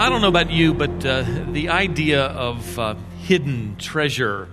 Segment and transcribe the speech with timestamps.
[0.00, 4.48] I don't know about you, but uh, the idea of uh, hidden treasure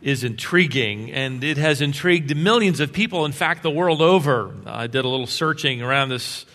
[0.00, 4.54] is intriguing, and it has intrigued millions of people, in fact, the world over.
[4.64, 6.46] I did a little searching around this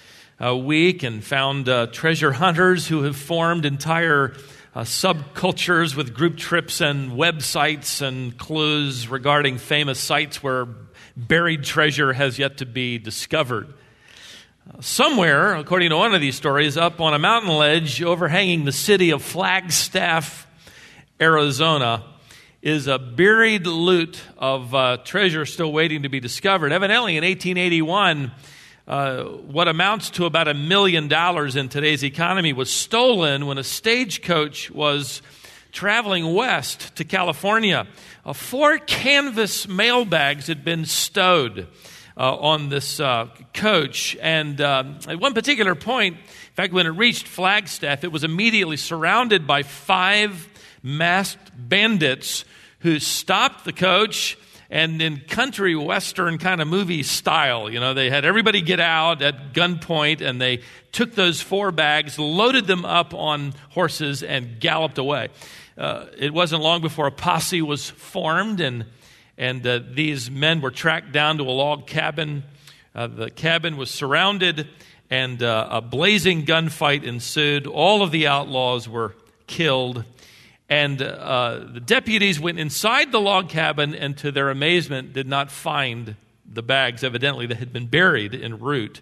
[0.44, 4.34] uh, week and found uh, treasure hunters who have formed entire
[4.74, 10.68] uh, subcultures with group trips and websites and clues regarding famous sites where
[11.16, 13.72] buried treasure has yet to be discovered.
[14.80, 19.12] Somewhere, according to one of these stories, up on a mountain ledge overhanging the city
[19.12, 20.46] of Flagstaff,
[21.22, 22.04] Arizona,
[22.62, 26.72] is a buried loot of uh, treasure still waiting to be discovered.
[26.72, 28.32] Evidently, in 1881,
[28.88, 33.64] uh, what amounts to about a million dollars in today's economy was stolen when a
[33.64, 35.22] stagecoach was
[35.72, 37.88] traveling west to California.
[38.26, 41.68] Uh, four canvas mailbags had been stowed
[42.18, 44.18] uh, on this uh, coach.
[44.22, 48.78] And uh, at one particular point, in fact, when it reached Flagstaff, it was immediately
[48.78, 50.50] surrounded by five
[50.82, 52.44] masked bandits
[52.80, 54.38] who stopped the coach
[54.70, 59.22] and in country western kind of movie style, you know, they had everybody get out
[59.22, 60.62] at gunpoint and they
[60.92, 65.30] took those four bags, loaded them up on horses, and galloped away.
[65.78, 68.86] Uh, it wasn't long before a posse was formed and
[69.38, 72.44] and uh, these men were tracked down to a log cabin.
[72.96, 74.68] Uh, the cabin was surrounded,
[75.10, 77.68] and uh, a blazing gunfight ensued.
[77.68, 79.16] All of the outlaws were
[79.46, 80.04] killed.
[80.70, 85.50] And uh, the deputies went inside the log cabin and, to their amazement, did not
[85.50, 86.16] find
[86.46, 89.02] the bags, evidently, that had been buried en route.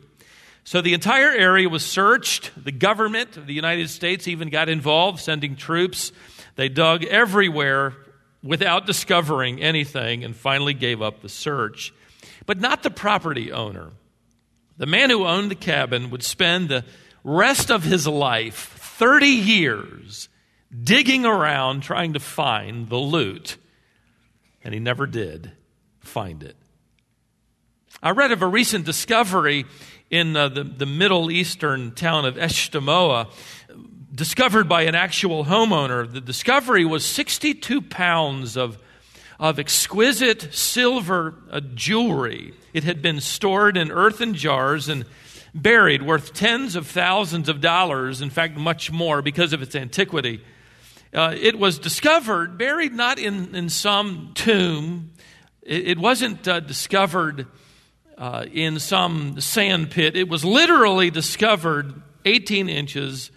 [0.63, 2.51] So the entire area was searched.
[2.61, 6.11] The government of the United States even got involved, sending troops.
[6.55, 7.93] They dug everywhere
[8.45, 11.91] without discovering anything and finally gave up the search.
[12.45, 13.89] But not the property owner.
[14.77, 16.85] The man who owned the cabin would spend the
[17.23, 20.29] rest of his life, 30 years,
[20.83, 23.57] digging around trying to find the loot.
[24.63, 25.51] And he never did
[25.99, 26.55] find it.
[28.03, 29.65] I read of a recent discovery
[30.11, 33.31] in uh, the, the Middle Eastern town of Eshtemoa
[34.15, 36.09] discovered by an actual homeowner.
[36.11, 38.77] The discovery was 62 pounds of,
[39.39, 42.53] of exquisite silver uh, jewelry.
[42.73, 45.05] It had been stored in earthen jars and
[45.53, 50.41] buried, worth tens of thousands of dollars, in fact, much more because of its antiquity.
[51.13, 55.11] Uh, it was discovered, buried not in, in some tomb,
[55.61, 57.47] it, it wasn't uh, discovered
[58.17, 60.15] uh, in some sand pit.
[60.15, 63.31] It was literally discovered 18 inches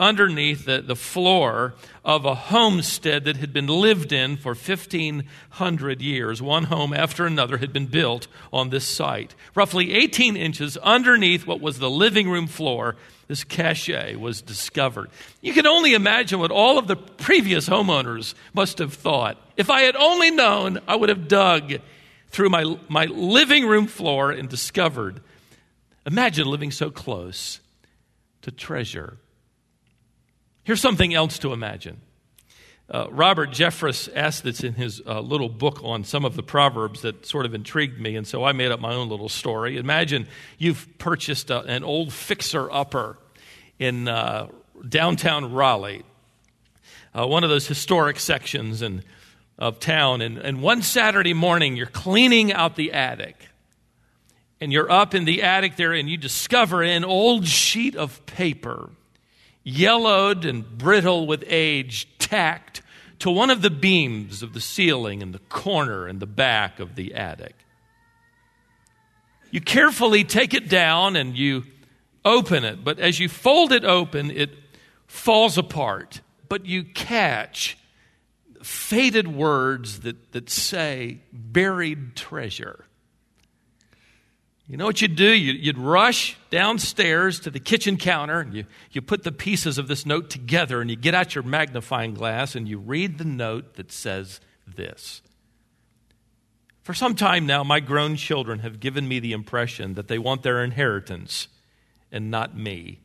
[0.00, 6.40] underneath the, the floor of a homestead that had been lived in for 1,500 years.
[6.40, 9.34] One home after another had been built on this site.
[9.54, 15.10] Roughly 18 inches underneath what was the living room floor, this cache was discovered.
[15.42, 19.36] You can only imagine what all of the previous homeowners must have thought.
[19.56, 21.74] If I had only known, I would have dug
[22.30, 25.20] through my, my living room floor and discovered.
[26.06, 27.60] Imagine living so close
[28.42, 29.18] to treasure.
[30.68, 31.96] Here's something else to imagine.
[32.90, 37.00] Uh, Robert Jeffress asked this in his uh, little book on some of the Proverbs
[37.00, 39.78] that sort of intrigued me, and so I made up my own little story.
[39.78, 43.16] Imagine you've purchased a, an old fixer upper
[43.78, 44.48] in uh,
[44.86, 46.02] downtown Raleigh,
[47.14, 49.04] uh, one of those historic sections in,
[49.58, 53.48] of town, and, and one Saturday morning you're cleaning out the attic.
[54.60, 58.90] And you're up in the attic there, and you discover an old sheet of paper
[59.68, 62.82] yellowed and brittle with age, tacked
[63.18, 66.94] to one of the beams of the ceiling in the corner in the back of
[66.94, 67.54] the attic.
[69.50, 71.64] You carefully take it down and you
[72.24, 74.50] open it, but as you fold it open, it
[75.06, 76.20] falls apart.
[76.48, 77.76] But you catch
[78.62, 82.84] faded words that, that say buried treasure.
[84.68, 85.32] You know what you'd do?
[85.32, 90.04] You'd rush downstairs to the kitchen counter and you, you put the pieces of this
[90.04, 93.90] note together and you get out your magnifying glass and you read the note that
[93.90, 95.22] says this.
[96.82, 100.42] For some time now, my grown children have given me the impression that they want
[100.42, 101.48] their inheritance
[102.12, 103.00] and not me.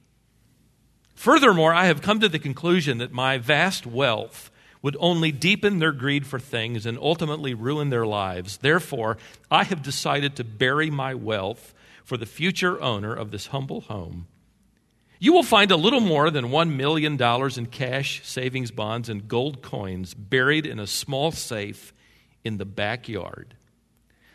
[1.16, 4.52] Furthermore, I have come to the conclusion that my vast wealth
[4.84, 8.58] would only deepen their greed for things and ultimately ruin their lives.
[8.58, 9.18] Therefore,
[9.50, 14.28] I have decided to bury my wealth for the future owner of this humble home.
[15.20, 17.18] You will find a little more than $1 million
[17.58, 21.94] in cash, savings bonds, and gold coins buried in a small safe
[22.44, 23.56] in the backyard.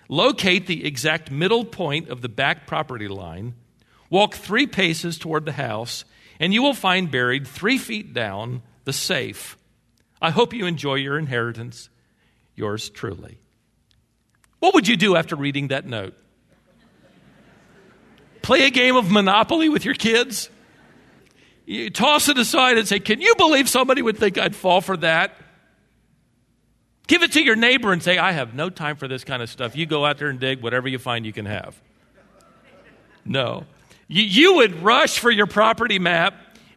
[0.09, 3.55] Locate the exact middle point of the back property line,
[4.09, 6.07] walk three paces toward the house,
[6.41, 9.58] and you will find buried three feet down the safe.
[10.21, 11.89] I hope you enjoy your inheritance.
[12.55, 13.39] Yours truly.
[14.59, 16.15] What would you do after reading that note?
[18.43, 20.51] Play a game of Monopoly with your kids?
[21.67, 24.97] You toss it aside and say, Can you believe somebody would think I'd fall for
[24.97, 25.37] that?
[27.07, 29.49] Give it to your neighbor and say, I have no time for this kind of
[29.49, 29.77] stuff.
[29.77, 31.81] You go out there and dig whatever you find you can have.
[33.25, 33.65] No.
[34.09, 36.35] You, you would rush for your property map,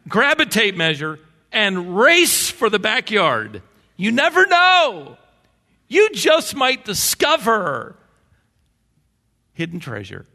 [0.08, 1.18] grab a tape measure,
[1.52, 3.60] and race for the backyard.
[3.96, 5.16] You never know.
[5.88, 7.96] You just might discover
[9.52, 10.26] hidden treasure.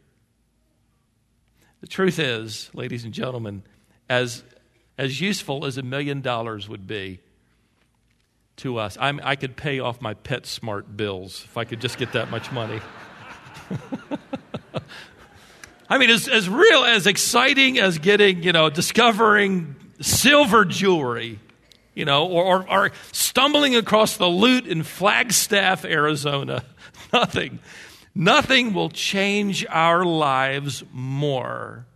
[1.80, 3.62] The truth is, ladies and gentlemen,
[4.10, 4.44] as,
[4.98, 7.20] as useful as a million dollars would be
[8.56, 12.12] to us, I'm, I could pay off my PetSmart bills if I could just get
[12.12, 12.80] that much money.
[15.88, 21.38] I mean, as, as real, as exciting as getting, you know, discovering silver jewelry,
[21.98, 26.62] you know, or, or, or stumbling across the loot in Flagstaff, Arizona.
[27.12, 27.58] Nothing.
[28.14, 31.86] Nothing will change our lives more.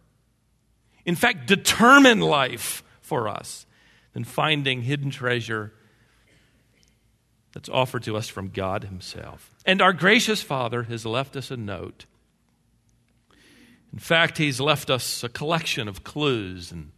[1.05, 3.65] In fact, determine life for us
[4.13, 5.73] than finding hidden treasure
[7.53, 9.55] that's offered to us from God Himself.
[9.65, 12.07] And our gracious Father has left us a note.
[13.93, 16.91] In fact, He's left us a collection of clues and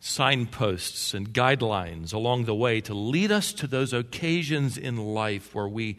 [0.00, 5.68] signposts and guidelines along the way to lead us to those occasions in life where
[5.68, 5.98] we,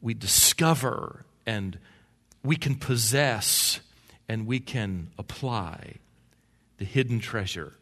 [0.00, 1.78] we discover and
[2.44, 3.80] we can possess
[4.28, 5.94] and we can apply
[6.78, 7.72] the hidden treasure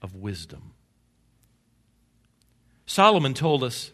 [0.00, 0.72] of wisdom.
[2.86, 3.92] Solomon told us,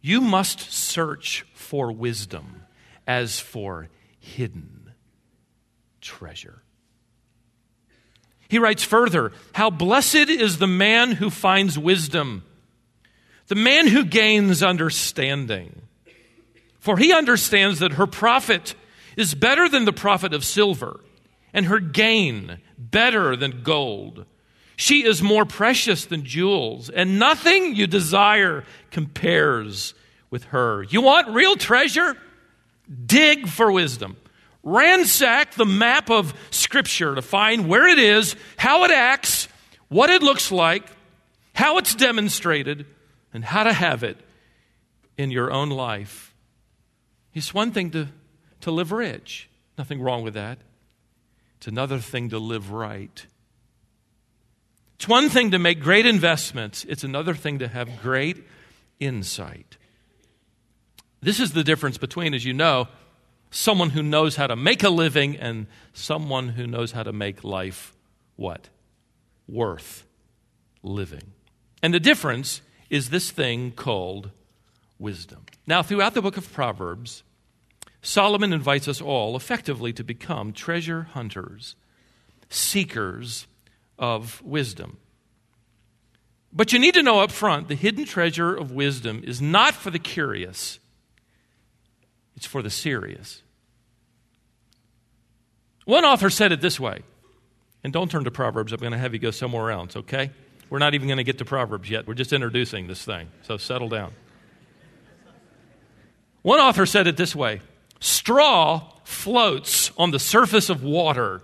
[0.00, 2.62] You must search for wisdom
[3.06, 3.88] as for
[4.18, 4.92] hidden
[6.00, 6.62] treasure.
[8.50, 12.42] He writes further, How blessed is the man who finds wisdom,
[13.46, 15.82] the man who gains understanding.
[16.80, 18.74] For he understands that her profit
[19.16, 20.98] is better than the profit of silver,
[21.52, 24.26] and her gain better than gold.
[24.74, 29.94] She is more precious than jewels, and nothing you desire compares
[30.28, 30.82] with her.
[30.82, 32.16] You want real treasure?
[33.06, 34.16] Dig for wisdom.
[34.62, 39.48] Ransack the map of Scripture to find where it is, how it acts,
[39.88, 40.84] what it looks like,
[41.54, 42.86] how it's demonstrated,
[43.32, 44.18] and how to have it
[45.16, 46.34] in your own life.
[47.32, 48.08] It's one thing to,
[48.62, 49.48] to live rich,
[49.78, 50.58] nothing wrong with that.
[51.58, 53.26] It's another thing to live right.
[54.96, 58.44] It's one thing to make great investments, it's another thing to have great
[58.98, 59.78] insight.
[61.22, 62.88] This is the difference between, as you know,
[63.50, 67.44] someone who knows how to make a living and someone who knows how to make
[67.44, 67.94] life
[68.36, 68.68] what?
[69.48, 70.06] Worth
[70.82, 71.32] living.
[71.82, 74.30] And the difference is this thing called
[74.98, 75.44] wisdom.
[75.66, 77.22] Now, throughout the book of Proverbs,
[78.02, 81.74] Solomon invites us all effectively to become treasure hunters,
[82.48, 83.46] seekers
[83.98, 84.98] of wisdom.
[86.52, 89.90] But you need to know up front the hidden treasure of wisdom is not for
[89.90, 90.80] the curious,
[92.40, 93.42] it's for the serious.
[95.84, 97.02] One author said it this way,
[97.84, 100.30] and don't turn to Proverbs, I'm going to have you go somewhere else, okay?
[100.70, 102.06] We're not even going to get to Proverbs yet.
[102.06, 104.12] We're just introducing this thing, so settle down.
[106.40, 107.60] One author said it this way
[108.00, 111.42] Straw floats on the surface of water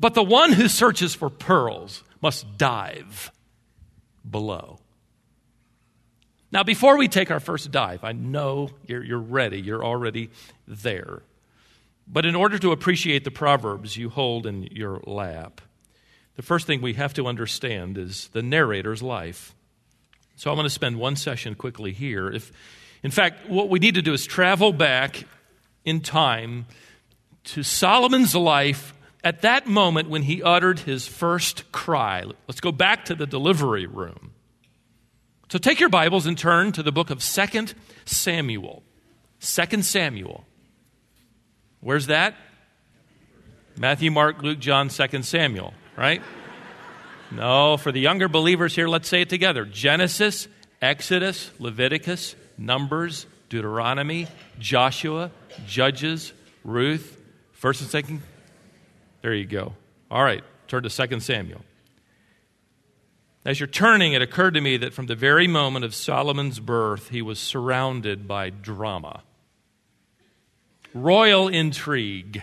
[0.00, 3.30] but the one who searches for pearls must dive
[4.28, 4.80] below.
[6.50, 10.30] Now, before we take our first dive, I know you're, you're ready, you're already
[10.66, 11.22] there.
[12.06, 15.60] But in order to appreciate the Proverbs you hold in your lap,
[16.36, 19.54] the first thing we have to understand is the narrator's life.
[20.36, 22.30] So I'm going to spend one session quickly here.
[22.30, 22.50] If,
[23.02, 25.24] in fact, what we need to do is travel back
[25.84, 26.66] in time
[27.44, 32.24] to Solomon's life at that moment when he uttered his first cry.
[32.46, 34.32] Let's go back to the delivery room.
[35.50, 37.66] So take your Bibles and turn to the book of 2
[38.04, 38.82] Samuel.
[39.40, 40.44] 2 Samuel.
[41.80, 42.34] Where's that?
[43.78, 46.20] Matthew, Mark, Luke, John, 2 Samuel, right?
[47.30, 50.48] No, for the younger believers here, let's say it together Genesis,
[50.82, 54.26] Exodus, Leviticus, Numbers, Deuteronomy,
[54.58, 55.30] Joshua,
[55.66, 57.18] Judges, Ruth,
[57.60, 58.20] 1st and 2nd
[59.22, 59.72] there you go.
[60.10, 61.60] All right, turn to 2 Samuel.
[63.44, 67.10] As you're turning, it occurred to me that from the very moment of Solomon's birth,
[67.10, 69.22] he was surrounded by drama,
[70.92, 72.42] royal intrigue.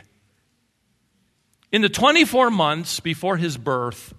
[1.72, 4.14] In the 24 months before his birth,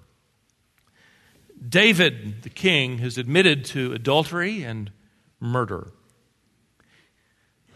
[1.66, 4.92] David, the king, has admitted to adultery and
[5.40, 5.92] murder.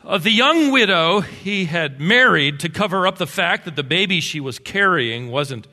[0.02, 4.20] Of the young widow he had married to cover up the fact that the baby
[4.20, 5.66] she was carrying wasn't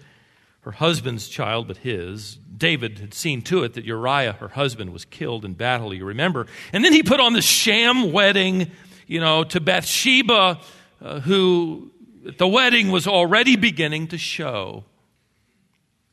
[0.68, 2.40] her husband's child but his.
[2.58, 6.46] David had seen to it that Uriah, her husband, was killed in battle, you remember.
[6.74, 8.70] And then he put on the sham wedding,
[9.08, 10.60] you know, to Bathsheba,
[11.02, 11.90] uh, who
[12.38, 14.84] the wedding was already beginning to show.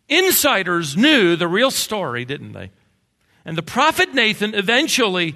[0.08, 2.70] Insiders knew the real story, didn't they?
[3.44, 5.34] And the prophet Nathan eventually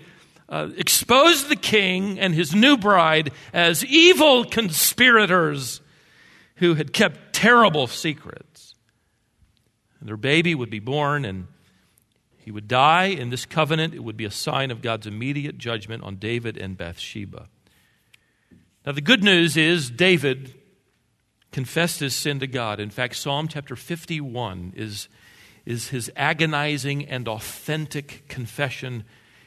[0.48, 5.80] uh, exposed the king and his new bride as evil conspirators
[6.56, 8.67] who had kept terrible secrets.
[10.00, 11.48] And their baby would be born and
[12.38, 13.94] he would die in this covenant.
[13.94, 17.48] It would be a sign of God's immediate judgment on David and Bathsheba.
[18.86, 20.54] Now, the good news is David
[21.52, 22.80] confessed his sin to God.
[22.80, 25.08] In fact, Psalm chapter 51 is,
[25.66, 29.04] is his agonizing and authentic confession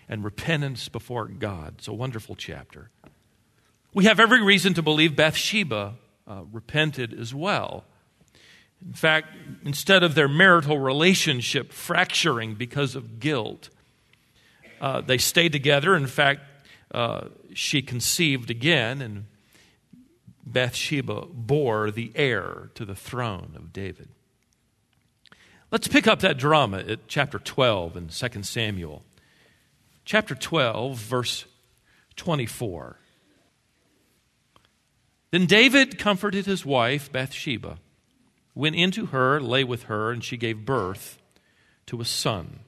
[0.08, 1.76] and repentance before God.
[1.80, 2.92] It's a wonderful chapter.
[3.94, 5.96] We have every reason to believe Bathsheba
[6.28, 7.86] uh, repented as well.
[8.86, 9.28] In fact,
[9.64, 13.70] instead of their marital relationship fracturing because of guilt,
[14.80, 15.96] uh, they stayed together.
[15.96, 16.42] In fact,
[16.94, 19.26] uh, she conceived again, and
[20.46, 24.10] Bathsheba bore the heir to the throne of David.
[25.72, 29.04] Let's pick up that drama at chapter 12 in 2 Samuel.
[30.04, 31.46] Chapter 12, verse
[32.18, 32.98] 24.
[35.30, 37.78] Then David comforted his wife, Bathsheba,
[38.54, 41.20] went into her, lay with her, and she gave birth
[41.88, 42.60] to a son.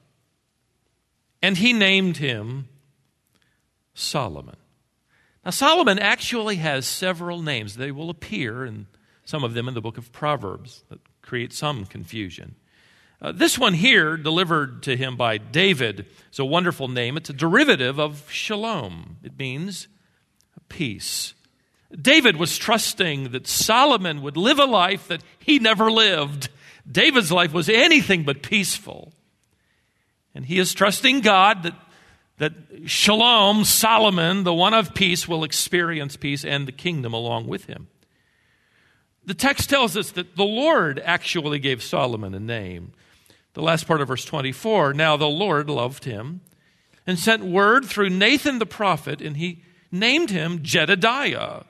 [1.41, 2.69] And he named him
[3.93, 4.55] Solomon.
[5.43, 7.75] Now, Solomon actually has several names.
[7.75, 8.87] They will appear, in
[9.25, 12.55] some of them in the book of Proverbs, that create some confusion.
[13.21, 17.17] Uh, this one here, delivered to him by David, is a wonderful name.
[17.17, 19.87] It's a derivative of shalom, it means
[20.69, 21.33] peace.
[21.99, 26.49] David was trusting that Solomon would live a life that he never lived.
[26.89, 29.13] David's life was anything but peaceful.
[30.35, 31.75] And he is trusting God that
[32.37, 32.53] that
[32.85, 37.87] Shalom, Solomon, the one of peace, will experience peace and the kingdom along with him.
[39.25, 42.91] The text tells us that the Lord actually gave Solomon a name.
[43.53, 46.41] The last part of verse 24 Now the Lord loved him
[47.05, 51.63] and sent word through Nathan the prophet, and he named him Jedediah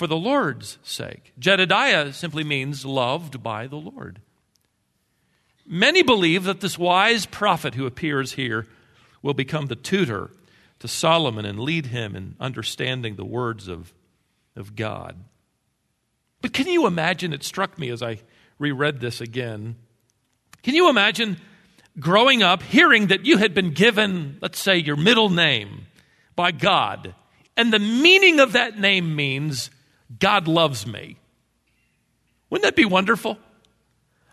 [0.00, 1.34] for the Lord's sake.
[1.38, 4.22] Jedediah simply means loved by the Lord.
[5.66, 8.66] Many believe that this wise prophet who appears here
[9.20, 10.30] will become the tutor
[10.78, 13.92] to Solomon and lead him in understanding the words of,
[14.56, 15.22] of God.
[16.40, 17.34] But can you imagine?
[17.34, 18.20] It struck me as I
[18.58, 19.76] reread this again.
[20.62, 21.36] Can you imagine
[21.98, 25.88] growing up hearing that you had been given, let's say, your middle name
[26.36, 27.14] by God,
[27.54, 29.68] and the meaning of that name means
[30.18, 31.16] God loves me?
[32.48, 33.38] Wouldn't that be wonderful?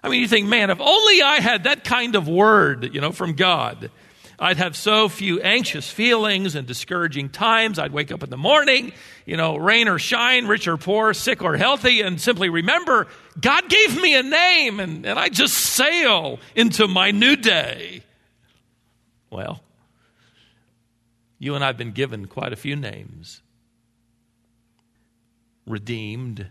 [0.03, 3.11] I mean, you think, man, if only I had that kind of word, you know,
[3.11, 3.91] from God.
[4.39, 7.79] I'd have so few anxious feelings and discouraging times.
[7.79, 8.93] I'd wake up in the morning,
[9.25, 13.07] you know, rain or shine, rich or poor, sick or healthy, and simply remember
[13.39, 18.03] God gave me a name and, and I just sail into my new day.
[19.31, 19.63] Well,
[21.39, 23.41] you and I have been given quite a few names
[25.67, 26.47] redeemed,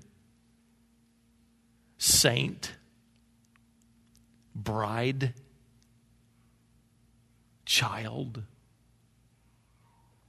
[1.98, 2.74] saint,
[4.54, 5.32] bride
[7.64, 8.42] child.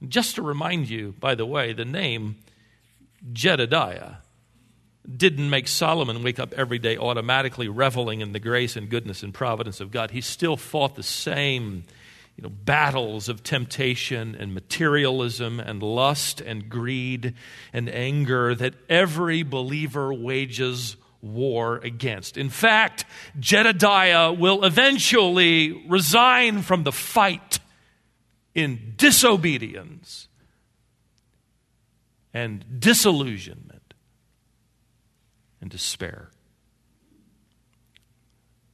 [0.06, 2.36] Just to remind you, by the way, the name
[3.32, 4.16] Jedediah
[5.16, 9.32] didn't make Solomon wake up every day automatically reveling in the grace and goodness and
[9.32, 10.10] providence of God.
[10.10, 11.84] He still fought the same
[12.38, 17.34] you know, battles of temptation and materialism and lust and greed
[17.72, 22.36] and anger that every believer wages war against.
[22.36, 23.04] In fact,
[23.40, 27.58] Jedediah will eventually resign from the fight
[28.54, 30.28] in disobedience
[32.32, 33.94] and disillusionment
[35.60, 36.30] and despair.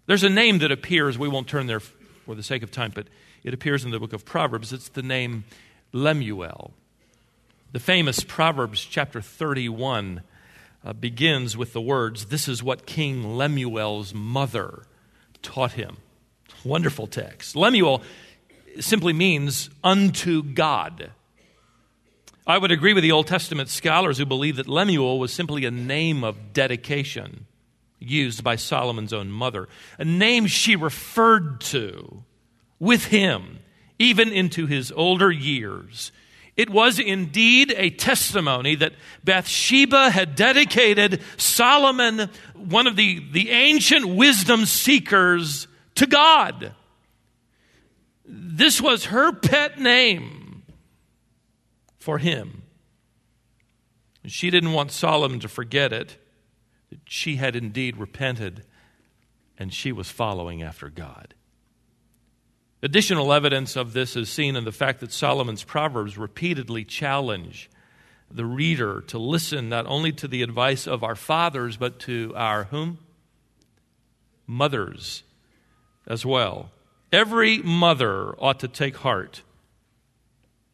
[0.04, 3.06] There's a name that appears, we won't turn there for the sake of time, but
[3.44, 4.72] it appears in the book of Proverbs.
[4.72, 5.44] It's the name
[5.92, 6.72] Lemuel.
[7.72, 10.22] The famous Proverbs chapter 31
[10.82, 14.84] uh, begins with the words, This is what King Lemuel's mother
[15.42, 15.98] taught him.
[16.64, 17.54] Wonderful text.
[17.54, 18.02] Lemuel
[18.80, 21.10] simply means unto God.
[22.46, 25.70] I would agree with the Old Testament scholars who believe that Lemuel was simply a
[25.70, 27.46] name of dedication.
[27.98, 29.66] used by Solomon's own mother,
[29.98, 32.22] a name she referred to
[32.78, 33.58] with him
[33.98, 36.12] even into his older years.
[36.56, 38.92] It was indeed a testimony that
[39.24, 45.66] Bathsheba had dedicated Solomon, one of the, the ancient wisdom seekers,
[45.96, 46.72] to God.
[48.24, 50.62] This was her pet name
[51.98, 52.62] for him.
[54.26, 56.16] She didn't want Solomon to forget it,
[56.90, 58.64] that she had indeed repented
[59.58, 61.33] and she was following after God.
[62.84, 67.70] Additional evidence of this is seen in the fact that Solomon's Proverbs repeatedly challenge
[68.30, 72.64] the reader to listen not only to the advice of our fathers, but to our
[72.64, 72.98] whom?
[74.46, 75.22] Mothers
[76.06, 76.72] as well.
[77.10, 79.40] Every mother ought to take heart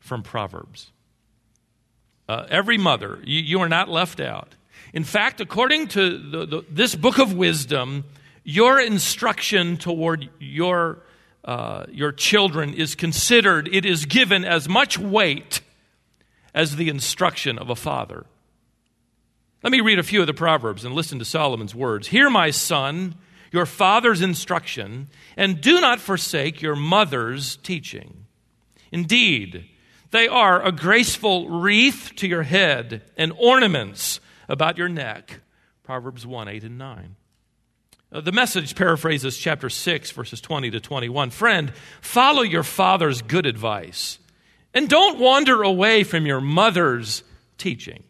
[0.00, 0.90] from Proverbs.
[2.28, 4.56] Uh, every mother, you, you, are not left out.
[4.92, 8.02] In fact, according to the, the, this book of wisdom,
[8.42, 11.04] your instruction toward your
[11.44, 15.60] uh, your children is considered, it is given as much weight
[16.54, 18.26] as the instruction of a father.
[19.62, 22.08] Let me read a few of the Proverbs and listen to Solomon's words.
[22.08, 23.14] Hear, my son,
[23.52, 28.26] your father's instruction, and do not forsake your mother's teaching.
[28.90, 29.66] Indeed,
[30.10, 35.40] they are a graceful wreath to your head and ornaments about your neck.
[35.84, 37.16] Proverbs 1 8 and 9.
[38.12, 41.30] Uh, the message paraphrases chapter 6, verses 20 to 21.
[41.30, 44.18] Friend, follow your father's good advice
[44.74, 47.22] and don't wander away from your mother's
[47.56, 48.02] teaching.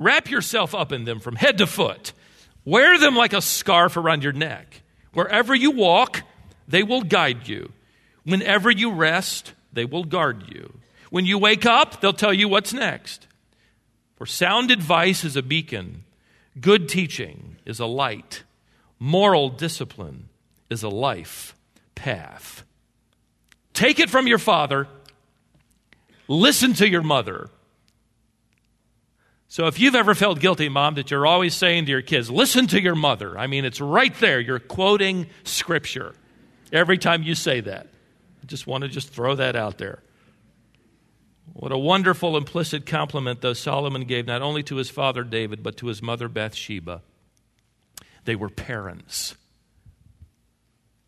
[0.00, 2.12] Wrap yourself up in them from head to foot.
[2.64, 4.82] Wear them like a scarf around your neck.
[5.12, 6.22] Wherever you walk,
[6.66, 7.72] they will guide you.
[8.24, 10.80] Whenever you rest, they will guard you.
[11.10, 13.28] When you wake up, they'll tell you what's next.
[14.16, 16.02] For sound advice is a beacon,
[16.60, 18.42] good teaching is a light.
[18.98, 20.28] Moral discipline
[20.70, 21.54] is a life
[21.94, 22.64] path.
[23.72, 24.88] Take it from your father,
[26.28, 27.50] listen to your mother.
[29.48, 32.66] So, if you've ever felt guilty, mom, that you're always saying to your kids, listen
[32.68, 34.40] to your mother, I mean, it's right there.
[34.40, 36.14] You're quoting scripture
[36.72, 37.86] every time you say that.
[38.42, 40.02] I just want to just throw that out there.
[41.52, 45.76] What a wonderful implicit compliment, though, Solomon gave not only to his father David, but
[45.78, 47.02] to his mother Bathsheba.
[48.26, 49.34] They were parents.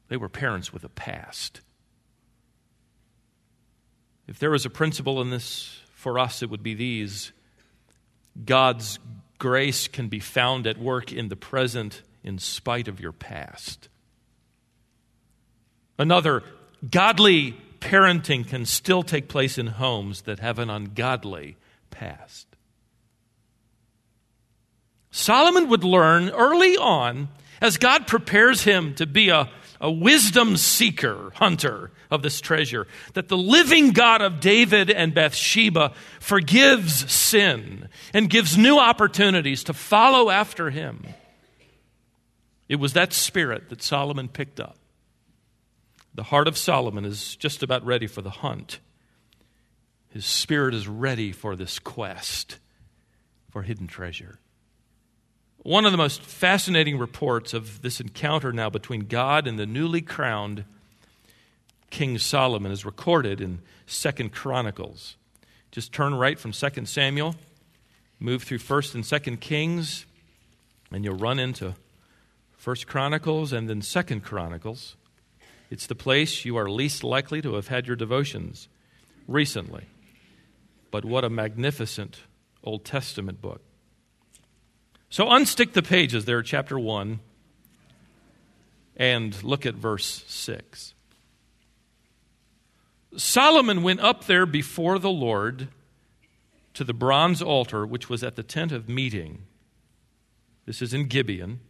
[0.09, 1.61] They were parents with a past.
[4.27, 7.33] If there was a principle in this for us, it would be these
[8.45, 8.99] God's
[9.39, 13.89] grace can be found at work in the present in spite of your past.
[15.99, 16.43] Another,
[16.89, 21.57] godly parenting can still take place in homes that have an ungodly
[21.91, 22.48] past.
[25.19, 27.29] Solomon would learn early on,
[27.61, 29.51] as God prepares him to be a,
[29.81, 35.93] a wisdom seeker, hunter of this treasure, that the living God of David and Bathsheba
[36.21, 41.05] forgives sin and gives new opportunities to follow after him.
[42.69, 44.77] It was that spirit that Solomon picked up.
[46.15, 48.79] The heart of Solomon is just about ready for the hunt.
[50.11, 52.61] His spirit is ready for this quest
[53.51, 54.39] for hidden treasure.
[55.69, 60.01] One of the most fascinating reports of this encounter now between God and the newly
[60.01, 60.65] crowned
[61.91, 65.17] King Solomon is recorded in Second Chronicles.
[65.71, 67.35] Just turn right from Second Samuel,
[68.19, 70.07] move through First and Second Kings,
[70.91, 71.75] and you'll run into
[72.57, 74.97] First Chronicles and then Second Chronicles.
[75.71, 78.69] It's the place you are least likely to have had your devotions
[79.27, 79.85] recently.
[80.91, 82.21] But what a magnificent
[82.65, 83.61] Old Testament book.
[85.11, 87.21] So unstick the pages there, chapter 1,
[88.97, 90.95] and look at verse 6.
[93.17, 95.69] Solomon went up there before the Lord
[96.75, 99.45] to the bronze altar, which was at the tent of meeting.
[100.67, 101.61] This is in Gibeon.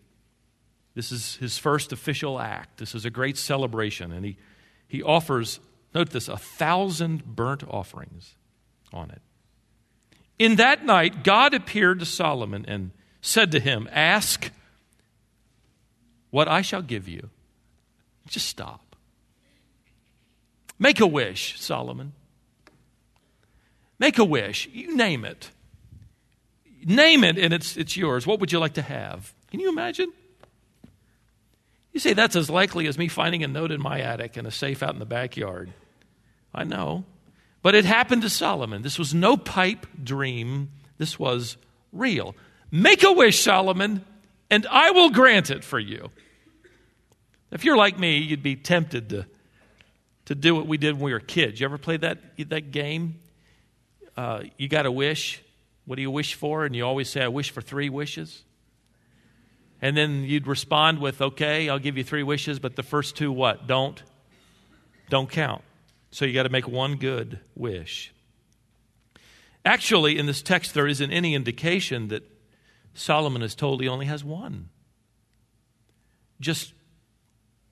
[0.95, 2.79] This is his first official act.
[2.79, 4.11] This is a great celebration.
[4.11, 4.37] And he,
[4.89, 5.61] he offers,
[5.95, 8.35] note this, a thousand burnt offerings
[8.93, 9.23] on it.
[10.41, 12.91] In that night, God appeared to Solomon and
[13.29, 14.51] said to him, Ask
[16.31, 17.31] what I shall give you.
[18.27, 18.97] Just stop.
[20.79, 22.13] Make a wish, Solomon.
[23.99, 24.69] Make a wish.
[24.73, 25.51] You name it.
[26.85, 28.27] Name it and it's, it's yours.
[28.27, 29.35] What would you like to have?
[29.51, 30.13] Can you imagine?
[31.93, 34.53] You say that's as likely as me finding a note in my attic and a
[34.53, 35.73] safe out in the backyard.
[36.55, 37.05] I know.
[37.61, 38.83] But it happened to Solomon.
[38.83, 41.57] This was no pipe dream, this was
[41.93, 42.37] real.
[42.71, 44.05] Make a wish, Solomon.
[44.51, 46.11] and I will grant it for you.
[47.51, 49.27] If you're like me, you'd be tempted to,
[50.27, 51.61] to do what we did when we were kids.
[51.61, 52.19] You ever played that,
[52.51, 53.21] that game?
[54.17, 55.43] Uh, you got a wish.
[55.87, 56.65] What do you wish for?
[56.65, 58.43] And you always say, I wish for three wishes.
[59.81, 63.33] And then you'd respond with, okay, I'll give you three wishes, but the first two
[63.33, 63.67] what?
[63.67, 64.03] Don't?
[65.09, 65.63] Don't count.
[66.11, 68.13] So you got to make one good wish.
[69.65, 72.25] Actually, in this text, there isn't any indication that
[72.99, 74.71] Solomon is told he only has one.
[76.41, 76.73] Just,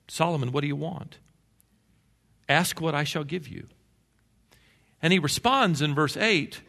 [0.07, 1.17] Solomon, what do you want?
[2.47, 3.67] Ask what I shall give you.
[5.01, 6.61] And he responds in verse 8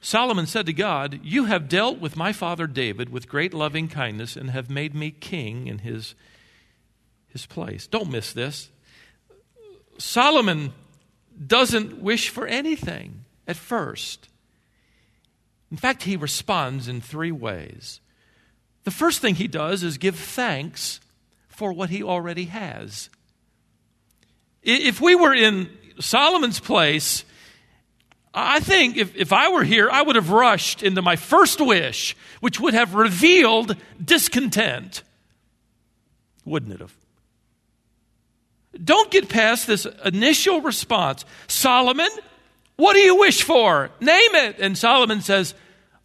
[0.00, 4.36] Solomon said to God, You have dealt with my father David with great loving kindness
[4.36, 6.14] and have made me king in his,
[7.28, 7.86] his place.
[7.86, 8.68] Don't miss this.
[9.98, 10.72] Solomon
[11.44, 14.28] doesn't wish for anything at first.
[15.70, 18.00] In fact, he responds in three ways.
[18.84, 21.00] The first thing he does is give thanks
[21.48, 23.10] for what he already has.
[24.62, 27.24] If we were in Solomon's place,
[28.32, 32.14] I think if, if I were here, I would have rushed into my first wish,
[32.40, 35.02] which would have revealed discontent.
[36.44, 36.94] Wouldn't it have?
[38.84, 41.24] Don't get past this initial response.
[41.48, 42.10] Solomon,
[42.76, 43.90] what do you wish for?
[44.00, 44.58] Name it.
[44.58, 45.54] And Solomon says,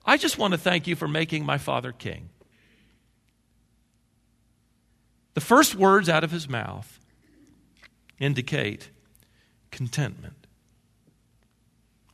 [0.05, 2.29] I just want to thank you for making my father king.
[5.33, 6.99] The first words out of his mouth
[8.19, 8.89] indicate
[9.71, 10.47] contentment.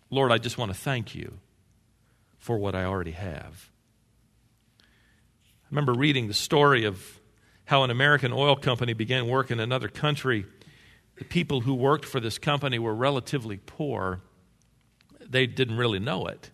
[0.10, 1.40] Lord, I just want to thank you
[2.38, 3.70] for what I already have.
[4.80, 7.20] I remember reading the story of
[7.66, 10.46] how an American oil company began work in another country.
[11.18, 14.22] The people who worked for this company were relatively poor.
[15.30, 16.50] They didn't really know it.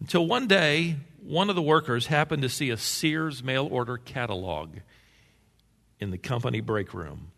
[0.00, 4.78] Until one day, one of the workers happened to see a Sears mail order catalog
[6.00, 7.32] in the company break room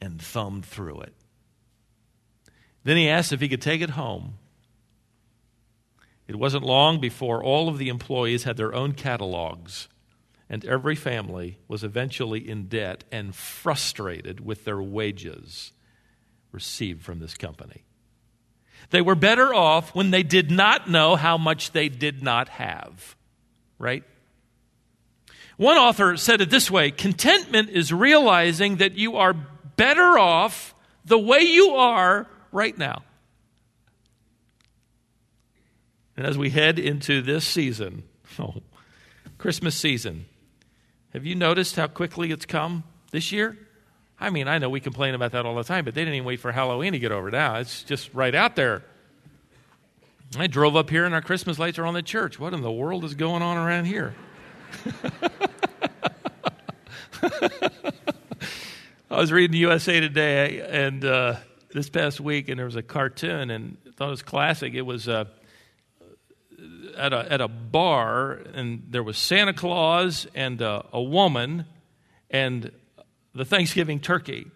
[0.00, 1.14] and thumbed through it.
[2.84, 4.34] Then he asked if he could take it home.
[6.28, 9.88] It wasn't long before all of the employees had their own catalogs,
[10.48, 15.72] and every family was eventually in debt and frustrated with their wages
[16.50, 17.84] received from this company.
[18.92, 23.16] They were better off when they did not know how much they did not have,
[23.78, 24.04] right?
[25.56, 29.32] One author said it this way contentment is realizing that you are
[29.76, 30.74] better off
[31.06, 33.02] the way you are right now.
[36.14, 38.02] And as we head into this season,
[38.38, 38.56] oh,
[39.38, 40.26] Christmas season,
[41.14, 43.56] have you noticed how quickly it's come this year?
[44.22, 46.26] I mean, I know we complain about that all the time, but they didn't even
[46.26, 47.56] wait for Halloween to get over now.
[47.56, 48.84] It's just right out there.
[50.38, 52.38] I drove up here and our Christmas lights are on the church.
[52.38, 54.14] What in the world is going on around here?
[59.10, 61.34] I was reading USA Today and uh,
[61.74, 64.74] this past week, and there was a cartoon, and I thought it was classic.
[64.74, 65.24] It was uh,
[66.96, 71.64] at, a, at a bar, and there was Santa Claus and uh, a woman
[72.30, 72.70] and
[73.34, 74.50] the Thanksgiving turkey.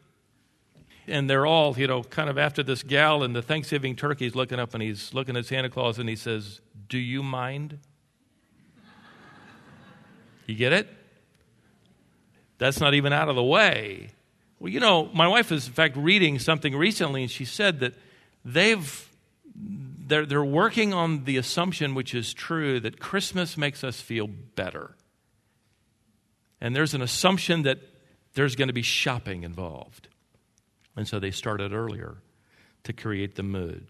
[1.08, 4.58] And they're all, you know, kind of after this gal, and the Thanksgiving turkey's looking
[4.58, 7.78] up and he's looking at Santa Claus and he says, Do you mind?
[10.46, 10.88] You get it?
[12.58, 14.10] That's not even out of the way.
[14.58, 17.94] Well, you know, my wife was, in fact, reading something recently, and she said that
[18.44, 19.02] they've
[20.06, 24.94] they're, they're working on the assumption, which is true, that Christmas makes us feel better.
[26.60, 27.78] And there's an assumption that
[28.36, 30.08] there's going to be shopping involved.
[30.94, 32.18] And so they started earlier
[32.84, 33.86] to create the mood.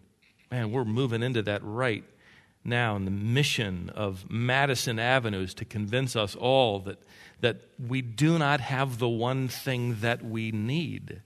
[0.50, 2.04] Man, we're moving into that right
[2.64, 6.98] now in the mission of Madison Avenues to convince us all that,
[7.40, 11.22] that we do not have the one thing that we need.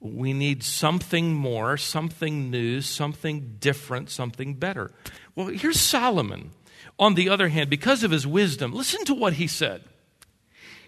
[0.00, 4.90] We need something more, something new, something different, something better.
[5.36, 6.50] Well, here's Solomon.
[6.98, 9.84] On the other hand, because of his wisdom, listen to what he said.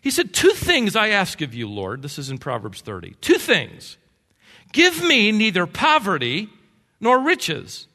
[0.03, 2.03] He said, Two things I ask of you, Lord.
[2.03, 3.15] This is in Proverbs 30.
[3.23, 3.97] Two things.
[4.73, 6.51] Give me neither poverty
[7.01, 7.87] nor riches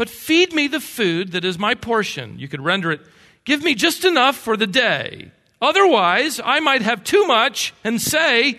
[0.00, 2.38] but feed me the food that is my portion.
[2.38, 3.02] You could render it,
[3.44, 5.30] give me just enough for the day.
[5.60, 8.58] Otherwise, I might have too much and say,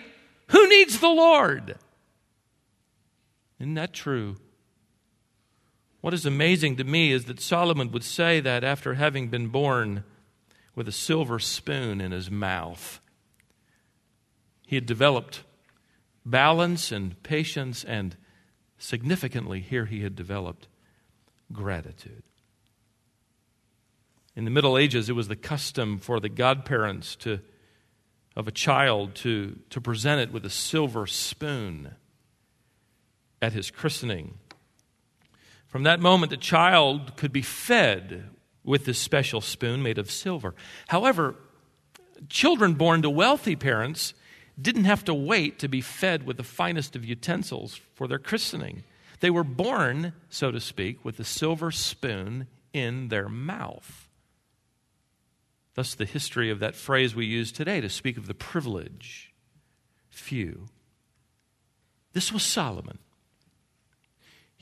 [0.50, 1.74] Who needs the Lord?
[3.58, 4.36] Isn't that true?
[6.00, 10.04] What is amazing to me is that Solomon would say that after having been born
[10.74, 13.00] with a silver spoon in his mouth.
[14.66, 15.42] He had developed
[16.24, 18.16] balance and patience, and
[18.78, 20.68] significantly, here he had developed
[21.52, 22.22] gratitude.
[24.34, 27.40] In the Middle Ages, it was the custom for the godparents to,
[28.34, 31.94] of a child to, to present it with a silver spoon
[33.42, 34.38] at his christening.
[35.66, 38.30] From that moment, the child could be fed
[38.64, 40.54] with this special spoon made of silver.
[40.88, 41.34] However,
[42.28, 44.14] children born to wealthy parents
[44.60, 48.84] didn't have to wait to be fed with the finest of utensils for their christening.
[49.20, 54.08] They were born, so to speak, with a silver spoon in their mouth.
[55.74, 59.32] Thus, the history of that phrase we use today to speak of the privilege
[60.10, 60.66] few.
[62.12, 62.98] This was Solomon.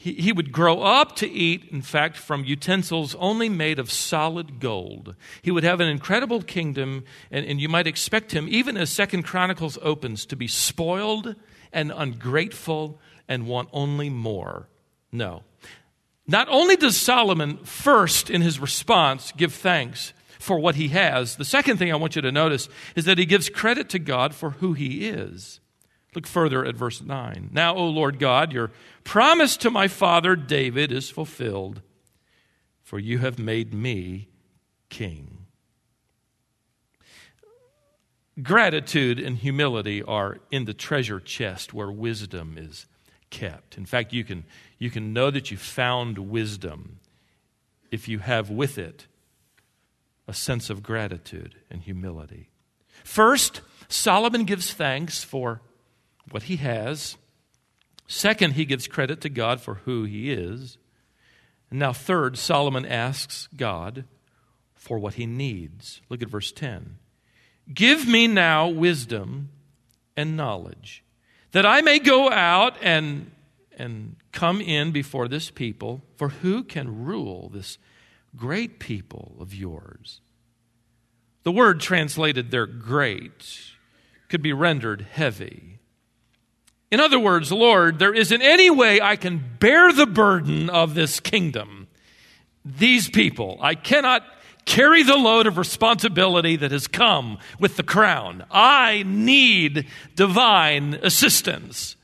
[0.00, 4.58] He, he would grow up to eat, in fact, from utensils only made of solid
[4.58, 5.14] gold.
[5.42, 9.24] He would have an incredible kingdom, and, and you might expect him, even as Second
[9.24, 11.36] Chronicles opens, to be spoiled
[11.70, 14.70] and ungrateful and want only more.
[15.12, 15.42] No.
[16.26, 21.44] Not only does Solomon first in his response give thanks for what he has, the
[21.44, 24.52] second thing I want you to notice is that he gives credit to God for
[24.52, 25.59] who he is.
[26.14, 27.50] Look further at verse 9.
[27.52, 28.72] Now, O Lord God, your
[29.04, 31.82] promise to my father David is fulfilled,
[32.82, 34.28] for you have made me
[34.88, 35.46] king.
[38.42, 42.86] Gratitude and humility are in the treasure chest where wisdom is
[43.28, 43.78] kept.
[43.78, 44.44] In fact, you can,
[44.78, 46.98] you can know that you found wisdom
[47.90, 49.06] if you have with it
[50.26, 52.50] a sense of gratitude and humility.
[53.04, 55.60] First, Solomon gives thanks for
[56.30, 57.16] what he has.
[58.06, 60.78] Second, he gives credit to God for who he is.
[61.70, 64.04] And now, third, Solomon asks God
[64.74, 66.00] for what he needs.
[66.08, 66.96] Look at verse 10.
[67.72, 69.50] Give me now wisdom
[70.16, 71.04] and knowledge,
[71.52, 73.30] that I may go out and,
[73.76, 77.78] and come in before this people, for who can rule this
[78.36, 80.20] great people of yours?
[81.42, 83.60] The word translated there, great,
[84.28, 85.79] could be rendered heavy.
[86.90, 91.20] In other words, Lord, there isn't any way I can bear the burden of this
[91.20, 91.86] kingdom.
[92.64, 94.24] These people, I cannot
[94.64, 98.44] carry the load of responsibility that has come with the crown.
[98.50, 101.96] I need divine assistance.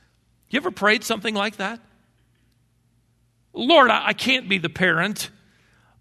[0.51, 1.81] You ever prayed something like that?
[3.53, 5.31] Lord, I, can't be the parent.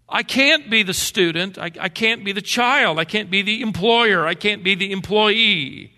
[0.08, 1.58] I can't be the student.
[1.58, 2.98] I, I can't be the child.
[2.98, 4.26] I can't be the employer.
[4.26, 5.94] I can't be the employee.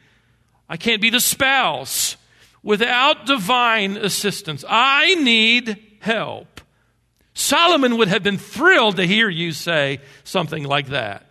[0.69, 2.17] I can't be the spouse
[2.63, 4.65] without divine assistance.
[4.69, 6.61] I need help.
[7.35, 11.25] Solomon would have been thrilled to hear you say something like that.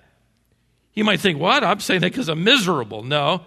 [0.94, 1.64] You might think, what?
[1.64, 3.04] I'm saying that because I'm miserable.
[3.04, 3.42] No.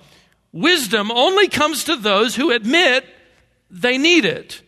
[0.52, 3.04] Wisdom only comes to those who admit
[3.70, 4.62] they need it.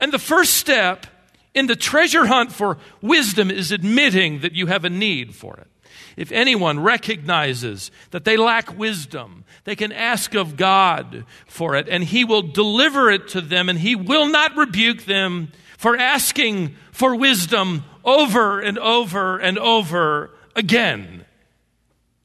[0.00, 1.06] And the first step
[1.54, 5.68] in the treasure hunt for wisdom is admitting that you have a need for it.
[6.16, 12.04] If anyone recognizes that they lack wisdom, they can ask of God for it, and
[12.04, 17.14] He will deliver it to them, and He will not rebuke them for asking for
[17.14, 21.24] wisdom over and over and over again.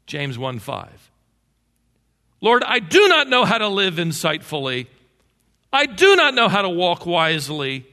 [0.05, 1.11] James 1 5.
[2.39, 4.87] Lord, I do not know how to live insightfully.
[5.73, 7.85] I do not know how to walk wisely.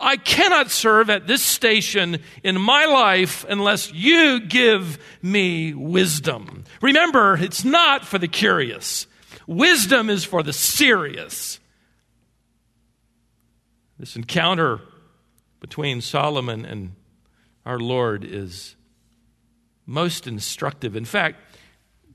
[0.00, 6.64] I cannot serve at this station in my life unless you give me wisdom.
[6.80, 9.06] Remember, it's not for the curious,
[9.46, 11.60] wisdom is for the serious.
[13.98, 14.80] This encounter
[15.60, 16.92] between Solomon and
[17.66, 18.74] our Lord is
[19.84, 20.96] most instructive.
[20.96, 21.36] In fact,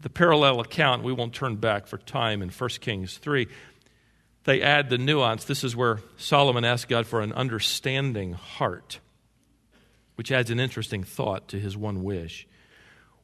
[0.01, 3.47] the parallel account, we won't turn back for time in 1 Kings 3
[4.45, 5.43] they add the nuance.
[5.43, 8.99] This is where Solomon asked God for an understanding heart,
[10.15, 12.47] which adds an interesting thought to his one wish.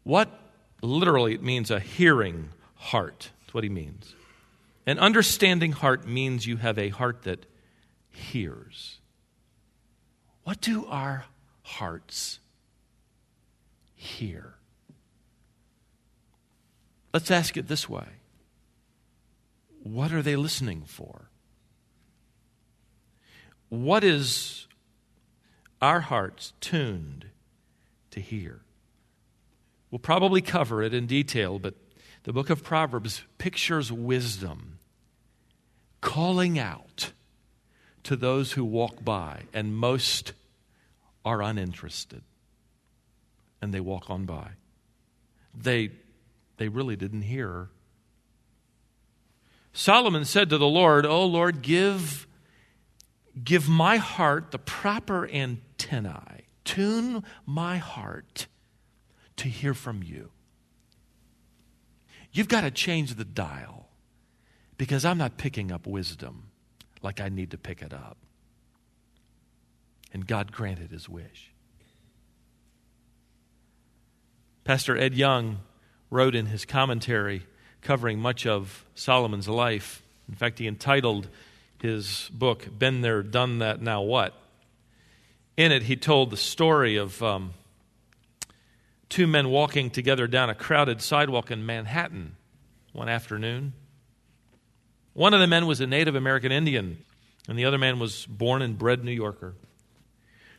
[0.03, 0.29] What
[0.81, 3.29] literally it means a hearing heart.
[3.41, 4.15] That's what he means.
[4.87, 7.45] An understanding heart means you have a heart that
[8.09, 8.99] hears.
[10.43, 11.25] What do our
[11.61, 12.39] hearts
[13.95, 14.55] hear?
[17.13, 18.07] Let's ask it this way
[19.83, 21.29] what are they listening for?
[23.69, 24.67] What is
[25.81, 27.25] our hearts tuned
[28.11, 28.61] to hear?
[29.89, 31.75] We'll probably cover it in detail, but
[32.23, 34.79] the book of Proverbs pictures wisdom
[35.99, 37.11] calling out
[38.03, 40.33] to those who walk by, and most
[41.23, 42.23] are uninterested.
[43.61, 44.51] And they walk on by.
[45.53, 45.91] They,
[46.57, 47.69] they really didn't hear
[49.73, 52.27] Solomon said to the Lord, Oh Lord, give,
[53.41, 56.45] give my heart the proper antennae.
[56.63, 58.47] Tune my heart
[59.37, 60.29] to hear from you.
[62.31, 63.89] You've got to change the dial
[64.77, 66.51] because I'm not picking up wisdom
[67.01, 68.17] like I need to pick it up.
[70.13, 71.51] And God granted his wish.
[74.63, 75.59] Pastor Ed Young
[76.09, 77.45] wrote in his commentary
[77.81, 80.01] covering much of Solomon's life.
[80.27, 81.27] In fact, he entitled
[81.81, 84.33] his book, Been There, Done That, Now What?
[85.57, 87.53] In it, he told the story of um,
[89.09, 92.35] two men walking together down a crowded sidewalk in Manhattan
[92.93, 93.73] one afternoon.
[95.13, 97.03] One of the men was a Native American Indian,
[97.47, 99.55] and the other man was born and bred New Yorker.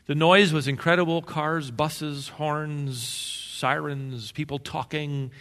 [0.05, 5.31] The noise was incredible cars, buses, horns, sirens, people talking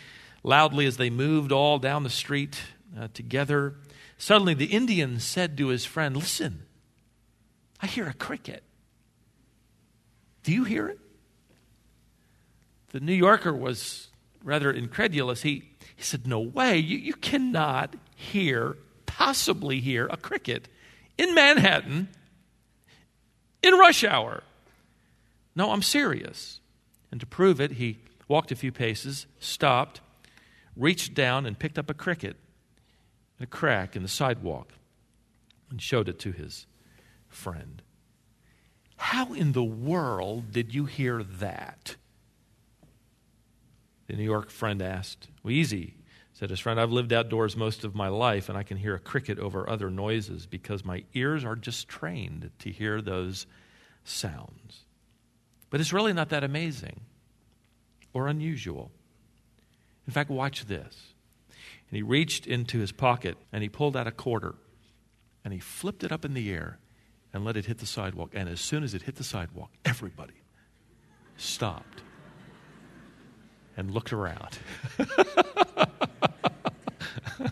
[0.42, 2.60] loudly as they moved all down the street
[2.98, 3.74] uh, together.
[4.18, 6.64] Suddenly, the Indian said to his friend, Listen,
[7.80, 8.62] I hear a cricket.
[10.42, 10.98] Do you hear it?
[12.90, 14.08] The New Yorker was
[14.44, 15.42] rather incredulous.
[15.42, 18.76] He, he said, No way, you, you cannot hear,
[19.06, 20.68] possibly hear, a cricket
[21.16, 22.08] in Manhattan
[23.62, 24.42] in rush hour.
[25.54, 26.60] No, I'm serious.
[27.10, 30.00] And to prove it, he walked a few paces, stopped,
[30.76, 32.36] reached down, and picked up a cricket
[33.38, 34.72] in a crack in the sidewalk
[35.70, 36.66] and showed it to his
[37.28, 37.82] friend.
[38.96, 41.96] How in the world did you hear that?
[44.06, 45.28] The New York friend asked.
[45.42, 45.96] Well, easy,
[46.32, 46.78] said his friend.
[46.78, 49.90] I've lived outdoors most of my life, and I can hear a cricket over other
[49.90, 53.46] noises because my ears are just trained to hear those
[54.04, 54.84] sounds.
[55.70, 57.00] But it's really not that amazing
[58.12, 58.92] or unusual.
[60.06, 61.14] In fact, watch this.
[61.48, 64.54] And he reached into his pocket and he pulled out a quarter
[65.44, 66.78] and he flipped it up in the air
[67.32, 68.30] and let it hit the sidewalk.
[68.34, 70.42] And as soon as it hit the sidewalk, everybody
[71.36, 72.02] stopped
[73.76, 74.58] and looked around.
[74.98, 75.06] you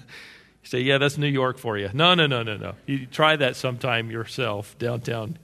[0.62, 1.90] say, yeah, that's New York for you.
[1.92, 2.74] No, no, no, no, no.
[2.86, 5.38] You try that sometime yourself downtown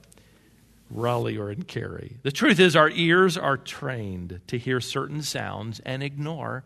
[0.89, 2.17] Raleigh or in Cary.
[2.23, 6.63] The truth is, our ears are trained to hear certain sounds and ignore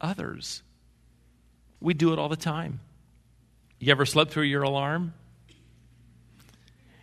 [0.00, 0.62] others.
[1.80, 2.80] We do it all the time.
[3.78, 5.14] You ever slept through your alarm?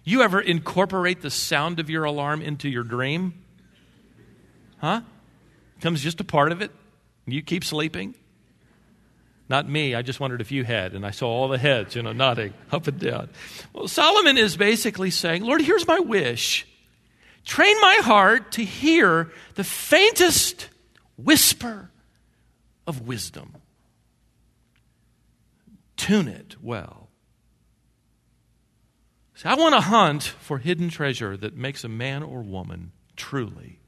[0.03, 3.33] You ever incorporate the sound of your alarm into your dream?
[4.79, 5.01] Huh?
[5.81, 6.71] Comes just a part of it.
[7.25, 8.15] You keep sleeping.
[9.47, 9.95] Not me.
[9.95, 12.53] I just wondered if you had, and I saw all the heads, you know, nodding
[12.71, 13.29] up and down.
[13.71, 16.67] Well, Solomon is basically saying, Lord, here's my wish.
[17.45, 20.69] Train my heart to hear the faintest
[21.17, 21.89] whisper
[22.85, 23.55] of wisdom.
[25.95, 27.09] Tune it well.
[29.35, 33.79] See, I want to hunt for hidden treasure that makes a man or woman truly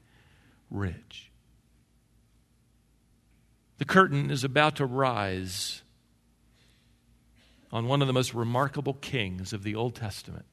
[0.70, 1.30] rich.
[3.78, 5.82] The curtain is about to rise
[7.70, 10.46] on one of the most remarkable kings of the Old Testament.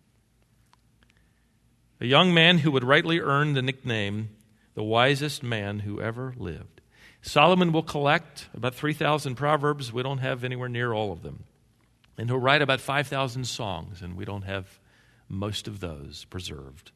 [2.02, 4.30] A young man who would rightly earn the nickname
[4.76, 6.82] the wisest man who ever lived.
[7.26, 9.94] Solomon will collect about 3,000 proverbs.
[9.94, 11.46] We don't have anywhere near all of them.
[12.18, 14.78] And he'll write about 5,000 songs, and we don't have
[15.30, 16.92] most of those preserved.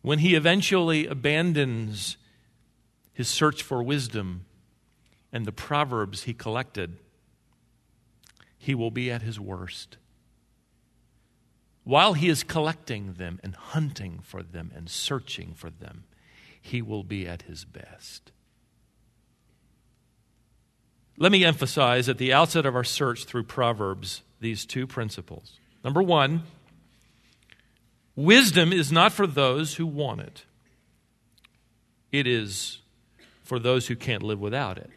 [0.00, 2.16] When he eventually abandons
[3.12, 4.46] his search for wisdom
[5.30, 6.96] and the proverbs he collected,
[8.56, 9.98] he will be at his worst.
[11.84, 16.04] While he is collecting them and hunting for them and searching for them,
[16.66, 18.32] he will be at his best.
[21.16, 25.58] Let me emphasize at the outset of our search through Proverbs these two principles.
[25.82, 26.42] Number one,
[28.14, 30.44] wisdom is not for those who want it,
[32.12, 32.80] it is
[33.42, 34.90] for those who can't live without it.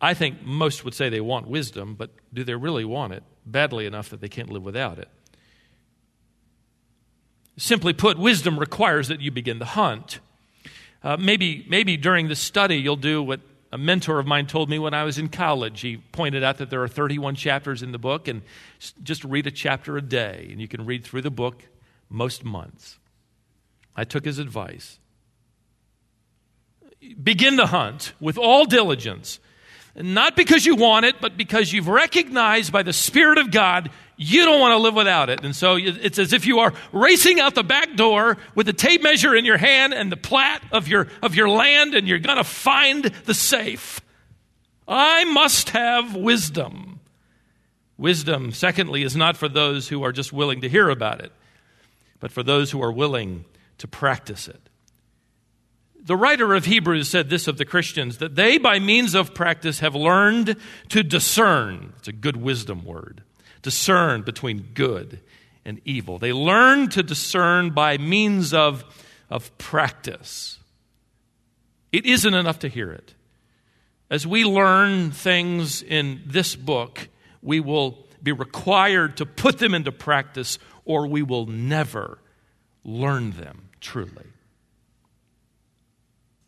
[0.00, 3.84] I think most would say they want wisdom, but do they really want it badly
[3.84, 5.08] enough that they can't live without it?
[7.60, 10.20] Simply put, wisdom requires that you begin the hunt.
[11.02, 13.40] Uh, maybe, maybe during the study, you'll do what
[13.70, 15.82] a mentor of mine told me when I was in college.
[15.82, 18.40] He pointed out that there are 31 chapters in the book, and
[19.02, 21.64] just read a chapter a day, and you can read through the book
[22.08, 22.98] most months.
[23.94, 24.98] I took his advice
[27.22, 29.40] begin the hunt with all diligence.
[29.94, 33.90] Not because you want it, but because you've recognized by the Spirit of God
[34.22, 35.42] you don't want to live without it.
[35.44, 39.02] And so it's as if you are racing out the back door with the tape
[39.02, 42.36] measure in your hand and the plat of your, of your land, and you're going
[42.36, 44.02] to find the safe.
[44.86, 47.00] I must have wisdom.
[47.96, 51.32] Wisdom, secondly, is not for those who are just willing to hear about it,
[52.18, 53.46] but for those who are willing
[53.78, 54.68] to practice it.
[56.02, 59.80] The writer of Hebrews said this of the Christians that they, by means of practice,
[59.80, 60.56] have learned
[60.88, 61.92] to discern.
[61.98, 63.22] It's a good wisdom word.
[63.62, 65.20] Discern between good
[65.64, 66.18] and evil.
[66.18, 68.84] They learn to discern by means of,
[69.28, 70.58] of practice.
[71.92, 73.14] It isn't enough to hear it.
[74.08, 77.08] As we learn things in this book,
[77.42, 82.18] we will be required to put them into practice, or we will never
[82.84, 84.26] learn them truly.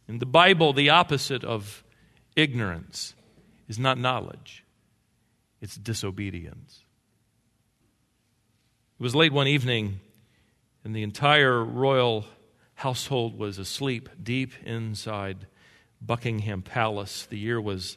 [0.08, 1.84] In the Bible, the opposite of
[2.36, 3.14] ignorance
[3.68, 4.64] is not knowledge,
[5.60, 6.84] it's disobedience.
[8.98, 10.00] It was late one evening,
[10.84, 12.26] and the entire royal
[12.74, 15.46] household was asleep deep inside
[16.00, 17.26] Buckingham Palace.
[17.26, 17.96] The year was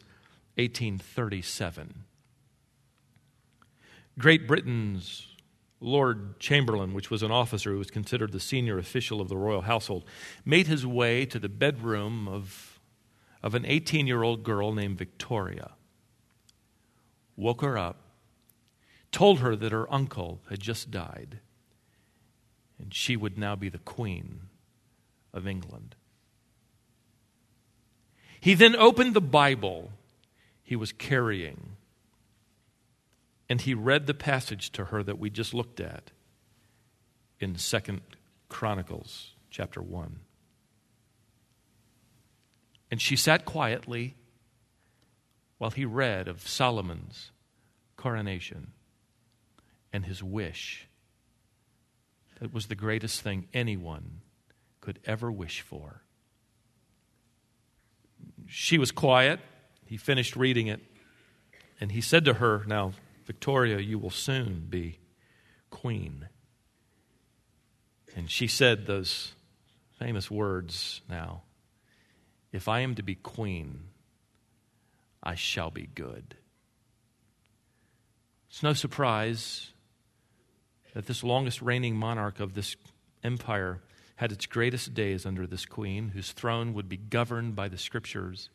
[0.55, 2.05] 1837.
[4.17, 5.34] Great Britain's
[5.85, 9.61] Lord Chamberlain, which was an officer who was considered the senior official of the royal
[9.61, 10.03] household,
[10.43, 12.79] made his way to the bedroom of,
[13.43, 15.73] of an 18 year old girl named Victoria,
[17.35, 18.01] woke her up,
[19.11, 21.39] told her that her uncle had just died,
[22.79, 24.41] and she would now be the queen
[25.33, 25.95] of England.
[28.41, 29.91] He then opened the Bible
[30.63, 31.74] he was carrying
[33.49, 36.11] and he read the passage to her that we just looked at
[37.39, 38.01] in Second
[38.49, 40.19] Chronicles chapter 1.
[42.91, 44.15] And she sat quietly
[45.57, 47.31] while he read of Solomon's
[47.97, 48.71] coronation
[49.91, 50.87] and his wish
[52.39, 54.21] that was the greatest thing anyone
[54.81, 56.01] could ever wish for.
[58.47, 59.39] She was quiet.
[59.85, 60.81] He finished reading it.
[61.79, 62.93] And he said to her, Now,
[63.25, 64.99] Victoria, you will soon be
[65.69, 66.29] queen.
[68.15, 69.33] And she said those
[69.99, 71.43] famous words now
[72.51, 73.85] If I am to be queen,
[75.21, 76.35] I shall be good.
[78.49, 79.71] It's no surprise
[80.93, 82.77] that this longest reigning monarch of this
[83.23, 83.81] empire
[84.17, 88.49] had its greatest days under this queen, whose throne would be governed by the scriptures,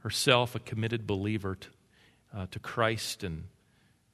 [0.00, 1.68] herself a committed believer to,
[2.36, 3.44] uh, to Christ and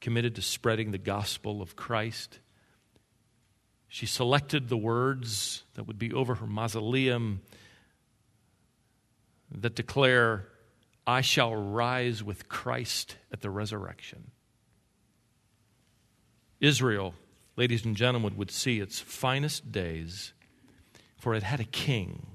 [0.01, 2.39] committed to spreading the gospel of Christ.
[3.89, 7.43] She selected the words that would be over her mausoleum
[9.51, 10.47] that declare,
[11.07, 14.31] I shall rise with Christ at the resurrection.
[16.61, 17.15] Israel,
[17.57, 20.33] ladies and gentlemen, would see its finest days,
[21.19, 22.29] for it had a king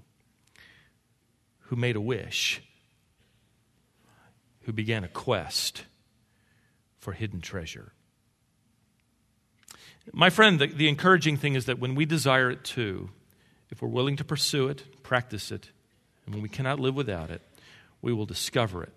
[1.61, 2.61] who made a wish
[4.68, 5.86] who began a quest
[6.99, 7.93] for hidden treasure.
[10.11, 13.09] My friend, the, the, encouraging thing is that when we desire it too,
[13.72, 15.70] if we're willing to pursue it, practice it,
[16.26, 17.41] and when we cannot live without it,
[18.01, 18.91] we will discover it.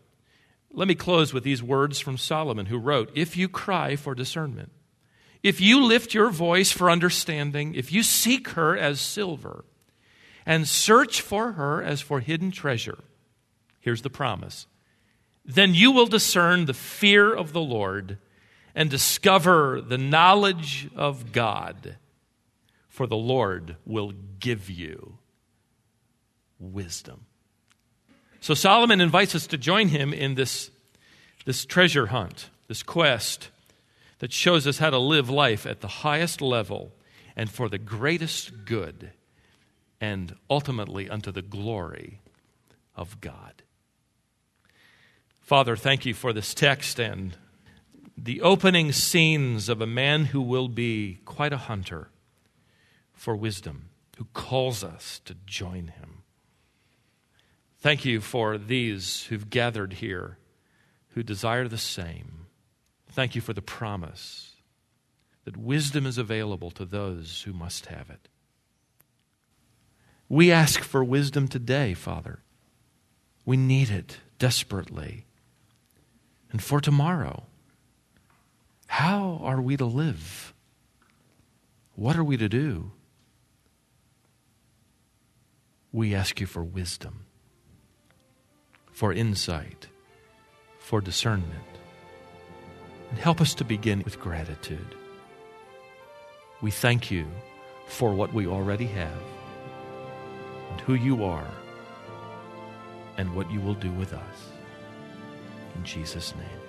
[0.72, 4.72] Let me close with these words from Solomon, who wrote If you cry for discernment,
[5.44, 9.64] if you lift your voice for understanding, if you seek her as silver,
[10.44, 12.98] and search for her as for hidden treasure,
[13.78, 14.66] here's the promise
[15.54, 18.18] then you will discern the fear of the Lord
[18.74, 21.96] and discover the knowledge of God,
[22.88, 25.18] for the Lord will give you
[26.58, 27.26] wisdom.
[28.40, 30.70] So Solomon invites us to join him in this,
[31.44, 33.50] this treasure hunt, this quest
[34.18, 36.92] that shows us how to live life at the highest level
[37.36, 39.12] and for the greatest good
[40.00, 42.20] and ultimately unto the glory
[42.94, 43.62] of God.
[45.50, 47.36] Father, thank you for this text and
[48.16, 52.12] the opening scenes of a man who will be quite a hunter
[53.12, 56.22] for wisdom, who calls us to join him.
[57.80, 60.38] Thank you for these who've gathered here
[61.14, 62.46] who desire the same.
[63.10, 64.54] Thank you for the promise
[65.44, 68.28] that wisdom is available to those who must have it.
[70.28, 72.44] We ask for wisdom today, Father.
[73.44, 75.26] We need it desperately
[76.50, 77.44] and for tomorrow.
[78.86, 80.52] How are we to live?
[81.94, 82.92] What are we to do?
[85.92, 87.26] We ask you for wisdom,
[88.92, 89.88] for insight,
[90.78, 91.64] for discernment.
[93.10, 94.94] And help us to begin with gratitude.
[96.62, 97.26] We thank you
[97.86, 99.22] for what we already have,
[100.70, 101.50] and who you are,
[103.16, 104.49] and what you will do with us.
[105.80, 106.59] In Jesus' name.